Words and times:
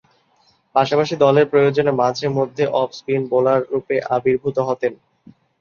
পাশাপাশি 0.75 1.13
দলের 1.17 1.45
প্রয়োজনে 1.51 1.91
মাঝে-মধ্যে 2.01 2.63
অফ-স্পিন 2.75 3.21
বোলাররূপে 3.31 3.95
আবির্ভূত 4.15 4.57
হতেন। 4.67 4.93